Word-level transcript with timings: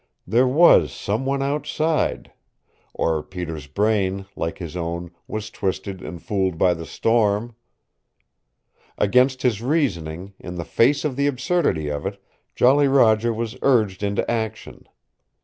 THERE 0.25 0.47
WAS 0.47 0.91
SOME 0.91 1.27
ONE 1.27 1.43
OUTSIDE 1.43 2.33
or 2.91 3.21
Peter's 3.21 3.67
brain, 3.67 4.25
like 4.35 4.57
his 4.57 4.75
own, 4.75 5.11
was 5.27 5.51
twisted 5.51 6.01
and 6.01 6.19
fooled 6.19 6.57
by 6.57 6.73
the 6.73 6.87
storm! 6.87 7.55
Against 8.97 9.43
his 9.43 9.61
reasoning 9.61 10.33
in 10.39 10.55
the 10.55 10.65
face 10.65 11.05
of 11.05 11.17
the 11.17 11.27
absurdity 11.27 11.87
of 11.89 12.07
it 12.07 12.19
Jolly 12.55 12.87
Roger 12.87 13.31
was 13.31 13.57
urged 13.61 14.01
into 14.01 14.25
action. 14.27 14.87